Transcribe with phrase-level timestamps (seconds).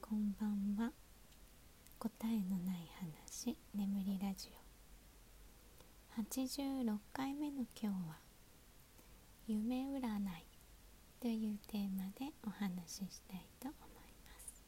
[0.00, 0.92] こんばんは。
[1.98, 4.50] 答えのない話眠りラジ
[6.16, 6.20] オ。
[6.20, 8.16] 86回目の今日は
[9.46, 10.46] 夢占い
[11.20, 14.64] というテーマでお話ししたいと思います。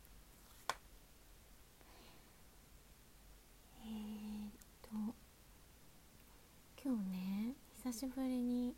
[3.83, 4.53] えー、っ
[4.83, 5.15] と
[6.83, 7.55] 今日ね
[7.85, 8.75] 久しぶりに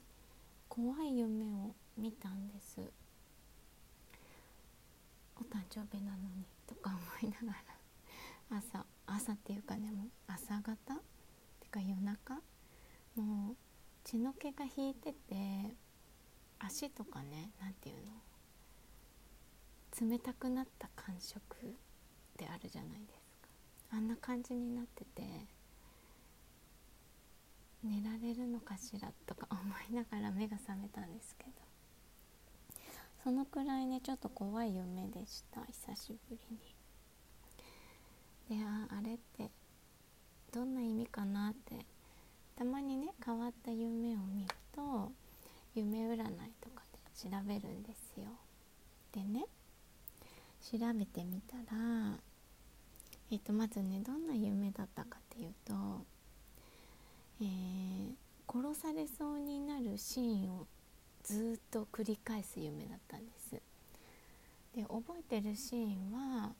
[0.68, 3.07] 怖い夢を見たんです。
[5.40, 6.90] お誕生日なのにとか
[7.22, 7.58] 思いなが
[8.50, 8.58] ら。
[8.58, 10.76] 朝朝っていうかねもう朝方っ
[11.60, 12.40] てか夜中。
[13.16, 13.56] もう
[14.04, 15.74] 血の気が引いてて
[16.58, 18.12] 足とかね何ていうの。
[20.10, 21.60] 冷たくなった感触っ
[22.36, 23.48] てあるじゃないですか。
[23.96, 25.46] あんな感じになってて。
[27.84, 31.67] 寝られるのかしらとか思いながら目が覚めたんですけど。
[33.22, 35.60] そのくらいねちょっと怖い夢でした。
[35.66, 36.38] 久しぶり
[38.50, 38.58] に。
[38.58, 39.50] でああれって
[40.52, 41.84] どんな意味かなって。
[42.58, 45.12] たまにね変わった夢を見ると
[45.76, 46.16] 夢占い
[46.60, 48.26] とかで調べるんですよ。
[49.12, 49.44] でね
[50.60, 52.18] 調べてみたら
[53.30, 55.74] えっとまずねどんな夢だったかっていうと
[57.40, 58.12] えー、
[58.52, 60.66] 殺されそうになるシーンを
[61.28, 63.50] ずっと繰り返す夢だったんです。
[64.74, 66.54] で覚えてるシーンは、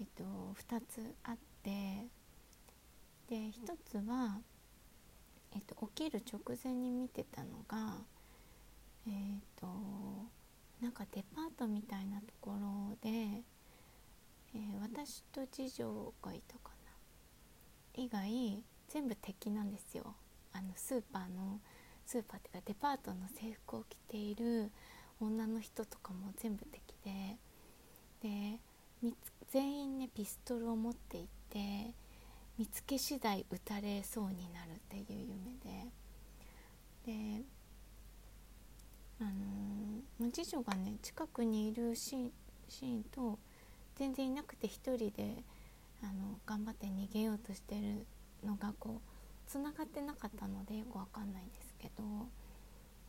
[0.00, 0.24] えっと、
[0.68, 2.08] 2つあって
[3.28, 3.52] で1
[3.84, 4.40] つは、
[5.54, 7.98] えっと、起きる直前に見てたのが
[9.06, 9.12] えっ
[9.54, 9.68] と
[10.82, 18.02] なんかデパートみたいなところで、えー、私と次女がいたかな。
[18.02, 20.16] 以外全部敵なんですよ。
[20.52, 21.60] あのスーパーの
[22.10, 24.72] スーパーっていうかデパートの制服を着ている
[25.20, 27.36] 女の人とかも全部敵で
[28.20, 28.58] で
[29.48, 31.94] 全員ねピストルを持っていて
[32.58, 37.38] 見つけ次第撃たれそうになるっていう夢で。
[37.38, 37.44] で
[39.20, 42.32] あのー、次女がね近くにいるシーン
[42.68, 43.38] シーンと
[43.94, 45.44] 全然いなくて一人で
[46.02, 48.04] あの頑張って逃げようとしてる
[48.44, 51.69] のがこうつながってなかったのでよくわかんないんです。
[51.80, 52.02] けど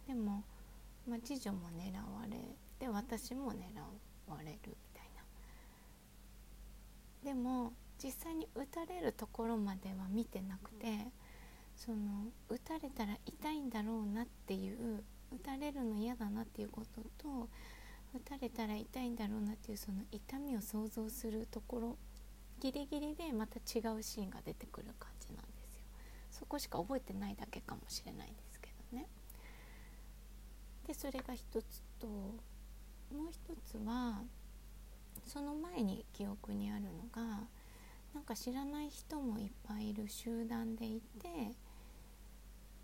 [0.07, 0.43] でも、
[1.07, 2.37] まあ、次女も狙われ
[2.79, 3.57] て私も狙
[4.27, 5.03] われるみたい
[7.23, 7.31] な。
[7.31, 7.73] でも
[8.03, 10.87] 実際に撃たれるところまでは見てなくて
[11.75, 17.47] その撃たれたら痛いんだろうなっていう撃たれるの嫌だなっていうことと
[18.13, 21.97] 撃たれたら痛いんだろうなっていうその痛みを想像するところ
[22.59, 25.83] ギリギリでまた違うシーンが出てくる感じなんですよ。
[26.29, 28.50] そこしか覚えてないだけかもしれないです。
[28.91, 29.07] ね。
[30.87, 32.33] でそれが一つとも
[33.27, 34.21] う一つは
[35.25, 37.47] その前に記憶にあるのが
[38.13, 41.27] なんか知らない人もいっぱいいる集団でいて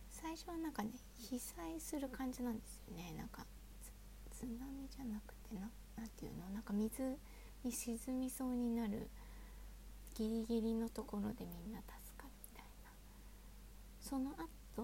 [0.09, 3.13] 最初はなんかね被災する感じなんですよね。
[3.17, 3.45] なんか
[4.31, 6.49] 津波じゃなくてな何ていうの？
[6.51, 7.17] なんか水
[7.63, 9.09] に沈みそうになる
[10.15, 12.89] ギリギリのところでみんな助かるみたいな。
[13.99, 14.83] その後と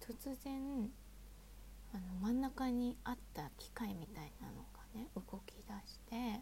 [0.00, 0.90] 突然
[1.92, 6.40] あの真ん中にあった機械みたいなのがね動き出して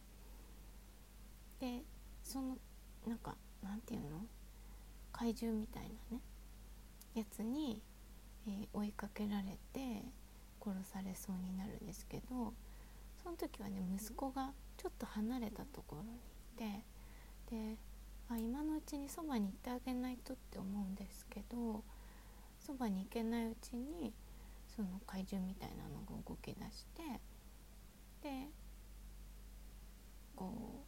[1.59, 1.83] で
[2.23, 2.57] その
[3.07, 4.21] なんかなんていうの？
[5.13, 6.23] 怪獣みたいなね
[7.15, 7.81] やつに、
[8.49, 10.03] えー、追いかけられて
[10.61, 12.53] 殺されそうになるんですけど
[13.23, 16.21] その時はね息子がちょっと離れたところにい
[16.59, 16.85] て
[17.51, 17.77] で
[18.29, 21.85] あ今のうちにそばに行ってあげないとって思うんですけど
[22.65, 24.13] そばに行けないうちに
[24.75, 27.03] その怪獣みたいなのが動き出して
[28.23, 28.49] で
[30.35, 30.85] こ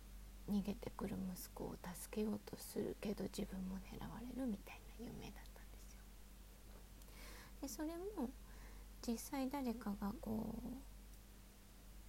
[0.49, 6.01] う逃げてくる息子を助けようとするけど自分も狙われるみたいな夢だったんですよ。
[7.63, 8.31] でそれも
[9.07, 10.87] 実際誰かがこう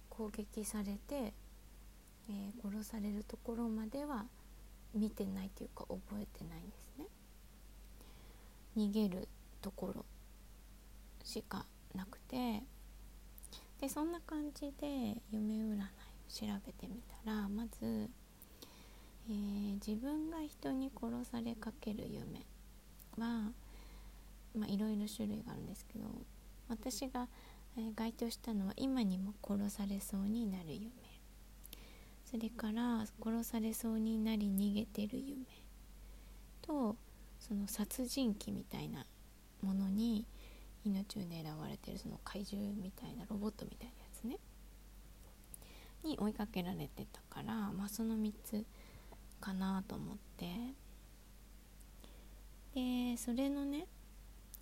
[0.08, 1.32] 攻撃されて、
[2.28, 4.24] えー、殺されるところまでは
[4.94, 7.06] 見てないというか覚えてないんですね
[8.76, 9.28] 逃げる
[9.60, 10.04] ところ
[11.24, 12.62] しかなくて
[13.80, 15.84] でそんな感じで夢占いを
[16.28, 18.08] 調べてみたらまず、
[19.28, 22.46] えー、自分が人に殺されかける夢
[23.16, 23.52] は
[24.54, 26.06] まあいろいろ種類があるんですけど
[26.68, 27.28] 私が、
[27.76, 30.90] えー、該当したのは今にも殺されそうになる夢。
[32.30, 35.36] それから殺されそうになり逃げてる夢
[36.60, 36.94] と
[37.40, 39.06] その殺人鬼みたいな
[39.62, 40.26] ものに
[40.84, 44.38] 命を狙われてるその怪獣みたいなロボットみたいなやつね。
[46.04, 48.64] に追いかけられてたから、まあ、その3つ
[49.40, 50.46] かなと思って。
[52.74, 53.86] でそれのね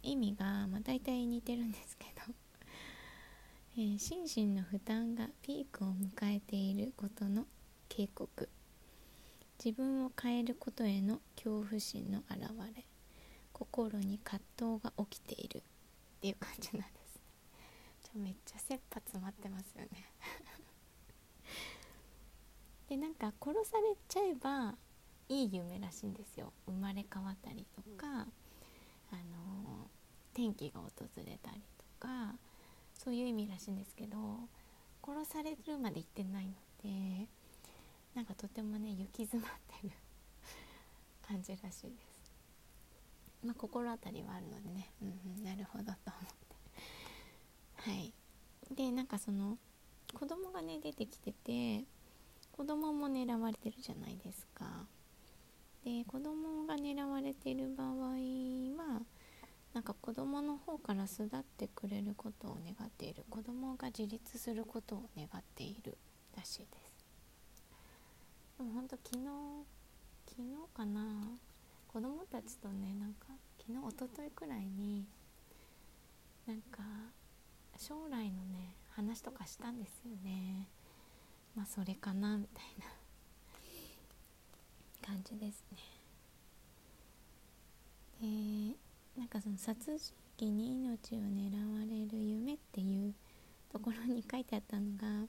[0.03, 2.35] 意味が、まあ、大体似てるんですけど。
[3.79, 7.47] えー、心身の負担がピークを迎えていることの
[7.89, 8.49] 警告。
[9.63, 12.85] 自分を変えることへの恐怖心の表れ。
[13.59, 15.63] 心に葛藤が起きている。
[16.19, 17.21] っていう感じなんです。
[18.15, 19.89] めっちゃ切羽詰まってますよね。
[22.89, 24.75] でなんか殺されちゃえば
[25.29, 26.53] いい夢らしいんですよ。
[26.67, 28.07] 生まれ変わったりとか、
[29.11, 29.89] あの
[30.35, 32.35] 天気が訪れたりとか
[32.95, 34.17] そういう意味らしいんですけど
[35.03, 37.27] 殺されるまで行ってないので
[38.15, 39.93] なんかとてもね行き詰まってる
[41.27, 42.16] 感じらしいです。
[43.45, 44.93] まあ心当たりはあるのでね。
[45.03, 45.45] うんうん。
[45.45, 45.97] なるほどと思っ
[47.75, 47.91] て。
[47.91, 48.13] はい。
[48.75, 49.59] でなんかその
[50.15, 51.85] 子供がね出てきてて
[52.53, 54.87] 子供も狙われてるじゃないですか。
[55.85, 59.03] で子供が狙われてる場合は
[59.73, 63.25] なんか子供の方から巣立ってくれることを願っている。
[63.29, 65.97] 子供が自立することを願っている
[66.37, 66.97] らしいです。
[68.59, 69.25] でもほんと昨日
[70.27, 71.01] 昨日かな。
[71.97, 73.29] 子供たちとねなんか
[73.59, 75.07] 昨日おとといくらいに
[76.47, 76.83] なんか
[77.79, 80.69] 将来のね話とかしたんですよね。
[81.55, 82.85] まあそれかなみたいな。
[85.07, 85.79] 感じですね。
[88.21, 93.15] でなんかその殺人鬼に命を狙われる夢っていう
[93.73, 95.27] ところに書いてあったのが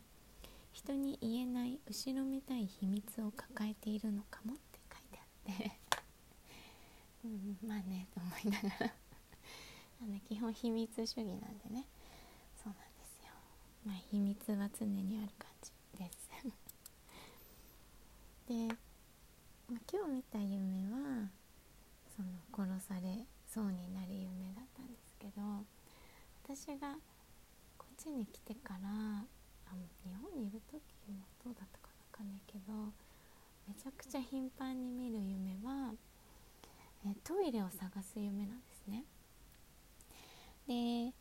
[0.74, 5.77] 人に言えない後ろめたい秘密を抱えているのかもって書いてあって。
[7.24, 8.94] うん、まあねと思いながら。
[10.02, 11.88] あの基本秘密主義なんでね。
[12.56, 13.32] そうなんですよ。
[13.86, 16.30] まあ秘密は常にある感じです。
[18.48, 18.68] で、
[19.68, 21.30] まあ、今日見た夢は
[22.16, 25.66] その殺されそうになる夢だったんですけど
[26.44, 26.98] 私が
[27.78, 29.26] こっちに来てからあ
[30.04, 30.82] 日本にいる時
[31.12, 32.74] もどうだったかわかんないけど
[33.68, 35.94] めちゃくちゃ頻繁に見る夢は
[37.06, 39.04] えトイレを探す夢なんですね。
[40.68, 41.14] で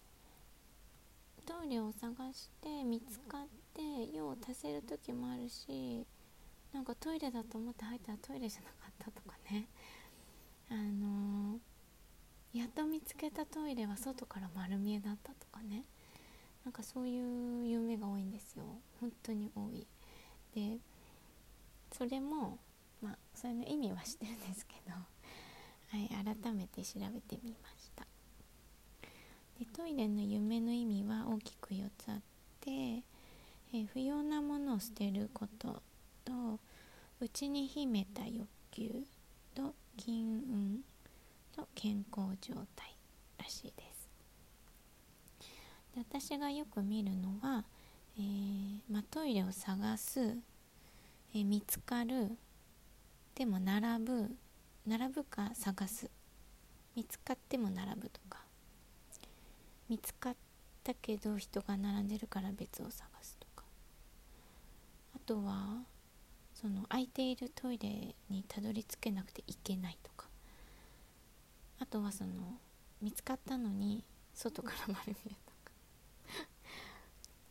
[1.44, 3.82] トイレを探して見つかって
[4.12, 6.04] 用を足せる時もあるし
[6.72, 9.68] なんかトイレだと思って入ったらトイレじゃなかったとかね。
[10.68, 11.58] あのー
[12.52, 15.84] やっと見つけたトイレは外から丸見えだったとかね。
[16.64, 18.64] なんかそういう夢が多いんですよ。
[18.98, 19.86] 本当に多い。
[20.54, 20.78] で
[21.92, 22.58] それも
[23.02, 24.94] まあそれの意味は知ってるんですけど、
[25.90, 28.06] はい、改めて調べてみました。
[29.58, 32.20] でトイレの夢の意味は大きく4つあっ
[32.60, 33.02] て
[33.72, 35.82] え不要なものを捨てること
[36.24, 36.60] と
[37.20, 38.90] 内に秘めた欲求
[39.54, 40.80] と金運
[41.54, 42.94] と健康状態
[43.38, 44.08] らしいです。
[45.94, 47.64] で私がよく見るのは、
[48.18, 50.36] えー、ま、トイレを探す、
[51.34, 52.36] え、見つかる
[53.34, 54.36] でも並ぶ
[54.86, 56.08] 並ぶか探す。
[56.94, 58.38] 見つかっても並ぶとか。
[59.88, 60.36] 見つかっ
[60.84, 63.64] たけど人が並んでるから別を探すとか。
[65.14, 65.82] あとは
[66.54, 70.26] その空いているトイレにたどり着けなくて行けないとか。
[71.80, 72.32] あとはその
[73.02, 75.72] 見つかったのに外から丸見えとか。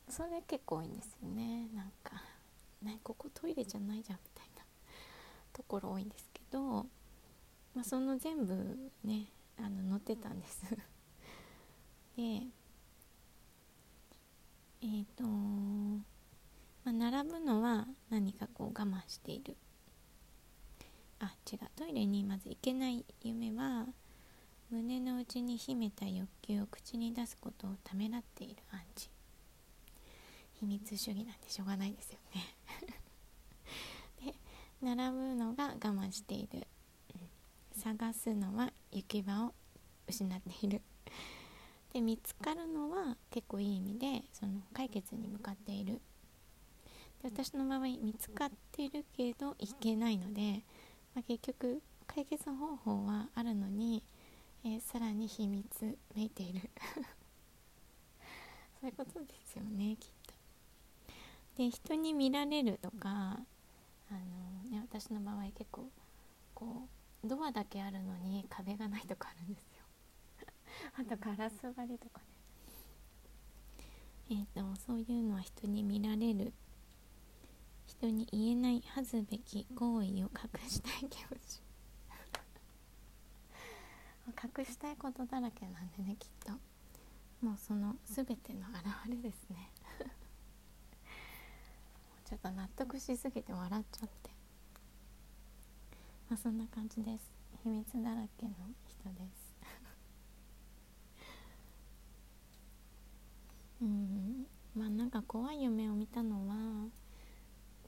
[0.10, 1.68] それ結構多いんですよね。
[1.74, 2.24] なんか
[2.82, 4.64] 「ねここトイレじゃないじゃん」みたいな
[5.52, 6.86] ところ多いんですけど、
[7.76, 8.56] まあ、その全部
[9.04, 9.28] ね
[9.58, 10.64] あの載ってたんです。
[12.16, 12.48] で
[14.82, 15.24] えっ、ー、と
[16.86, 19.58] まあ、並ぶのは何かこう我慢している。
[21.20, 21.60] あ違う。
[21.76, 23.88] トイレにまず行けない夢は
[24.70, 29.10] 胸の内に秘めた欲求を口に出すことをためらっている暗示。
[30.60, 32.56] 秘密主義なんでしょうがないですよね。
[34.32, 34.36] で
[34.82, 36.68] 並ぶのが我慢している、
[37.76, 39.54] 探すのは行き場を
[40.08, 40.82] 失っている。
[41.94, 46.02] で見つかるのは結構いい意味でその解決に向かっている。
[47.22, 50.64] で私の場合見つかってるけどいけないので、
[51.14, 54.04] まあ、結局解決方法はあるのに
[54.68, 56.72] えー、さらに秘密めいている。
[58.82, 60.34] そういうことですよねきっと。
[61.56, 63.40] で人に見られるとか
[64.10, 65.92] あの、ね、私の場合結構
[66.56, 66.90] こう
[67.26, 69.84] ドアだけあるのに壁がないとかあるんですよ。
[70.98, 72.26] あとガラス張りとかね。
[74.30, 76.54] えーと、とそういうのは人に見られる。
[77.86, 80.30] 人に言えない恥ずべき行為を隠
[80.68, 81.62] したい気持ち。
[84.60, 86.54] 隠したいことだらけなんでねきっと。
[87.42, 89.72] もうその全ての表れですね。
[92.26, 94.30] ちょっと納得しすぎて笑っちゃって。
[94.30, 94.35] ま
[96.36, 97.32] あそんな感じです。
[97.64, 98.54] 秘密だらけの
[98.86, 99.56] 人です。
[103.82, 104.46] うん。
[104.76, 106.90] まあなんか怖い夢を見たのは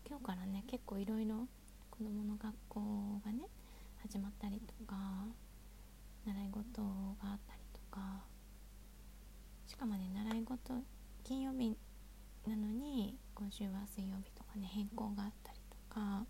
[0.07, 1.45] 今日からね結構いろいろ
[1.91, 3.49] 子どもの学校がね
[3.97, 5.27] 始まったりとか
[6.25, 8.23] 習い事があったりとか
[9.65, 10.85] しかもね習い事
[11.25, 11.77] 金曜日
[12.45, 16.25] なのに今週は水曜日とかね変更があったりとか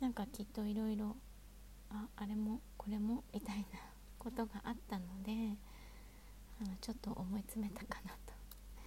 [0.00, 1.14] なんかきっといろいろ
[1.90, 3.64] ああれもこれもみたいな
[4.18, 5.56] ことがあったので
[6.60, 8.34] あのちょっと思い詰めたかなと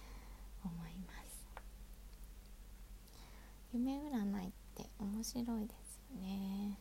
[0.64, 1.46] 思います。
[3.72, 6.78] 夢占いって面白いですよね。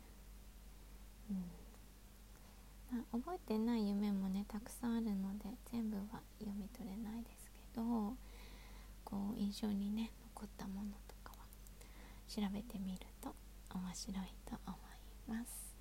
[1.30, 1.63] うん。
[2.92, 8.16] まあ、覚えてない夢もねたくさんあるので全部は読み取れないですけど
[9.04, 11.46] こう印象にね残ったものとかは
[12.28, 13.12] 調べてみる
[13.74, 14.75] 面白いと思
[15.27, 15.75] います。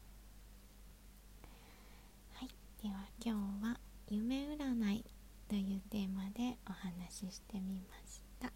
[2.34, 2.48] はい。
[2.82, 5.04] では今日は夢占い
[5.48, 8.52] というテーマでお話ししてみました。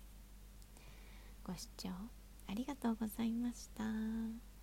[1.44, 1.90] ご視聴
[2.48, 4.55] ありがとうございました。